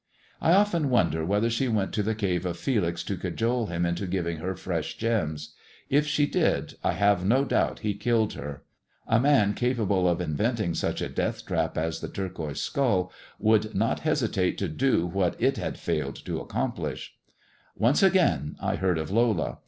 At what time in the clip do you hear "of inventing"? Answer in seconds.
10.09-10.73